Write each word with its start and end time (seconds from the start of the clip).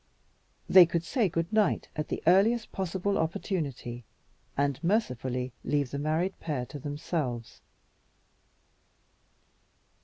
They 0.67 0.87
could 0.87 1.03
say 1.03 1.29
good 1.29 1.53
night 1.53 1.89
at 1.95 2.07
the 2.07 2.23
earliest 2.25 2.71
possible 2.71 3.19
opportunity, 3.19 4.03
and 4.57 4.83
mercifully 4.83 5.51
leave 5.63 5.91
the 5.91 5.99
married 5.99 6.39
pair 6.39 6.65
to 6.73 6.79
themselves. 6.79 7.61